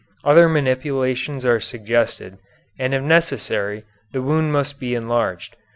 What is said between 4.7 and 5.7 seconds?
be enlarged.